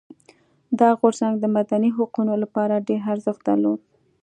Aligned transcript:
دا 0.79 0.89
غورځنګ 0.99 1.35
د 1.39 1.45
مدني 1.57 1.89
حقونو 1.97 2.33
لپاره 2.43 2.83
ډېر 2.87 3.01
ارزښت 3.13 3.41
درلود. 3.49 3.79